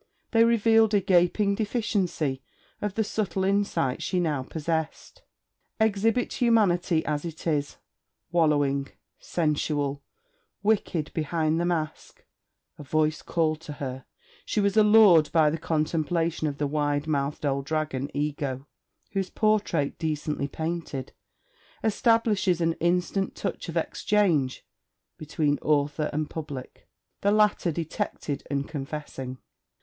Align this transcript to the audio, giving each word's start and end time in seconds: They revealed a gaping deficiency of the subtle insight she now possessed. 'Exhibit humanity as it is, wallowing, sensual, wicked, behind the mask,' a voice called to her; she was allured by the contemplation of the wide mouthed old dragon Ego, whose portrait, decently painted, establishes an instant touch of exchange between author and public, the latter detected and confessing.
They 0.31 0.43
revealed 0.43 0.95
a 0.95 0.99
gaping 0.99 1.53
deficiency 1.53 2.41
of 2.81 2.95
the 2.95 3.03
subtle 3.03 3.43
insight 3.43 4.01
she 4.01 4.19
now 4.19 4.41
possessed. 4.41 5.21
'Exhibit 5.79 6.33
humanity 6.33 7.05
as 7.05 7.23
it 7.23 7.45
is, 7.45 7.77
wallowing, 8.31 8.87
sensual, 9.19 10.01
wicked, 10.63 11.13
behind 11.13 11.61
the 11.61 11.65
mask,' 11.65 12.25
a 12.79 12.83
voice 12.83 13.21
called 13.21 13.61
to 13.61 13.73
her; 13.73 14.05
she 14.43 14.59
was 14.59 14.75
allured 14.75 15.29
by 15.31 15.51
the 15.51 15.59
contemplation 15.59 16.47
of 16.47 16.57
the 16.57 16.65
wide 16.65 17.05
mouthed 17.05 17.45
old 17.45 17.65
dragon 17.65 18.09
Ego, 18.11 18.65
whose 19.11 19.29
portrait, 19.29 19.99
decently 19.99 20.47
painted, 20.47 21.11
establishes 21.83 22.59
an 22.59 22.73
instant 22.79 23.35
touch 23.35 23.69
of 23.69 23.77
exchange 23.77 24.65
between 25.19 25.59
author 25.59 26.09
and 26.11 26.27
public, 26.27 26.89
the 27.21 27.29
latter 27.31 27.71
detected 27.71 28.41
and 28.49 28.67
confessing. 28.67 29.37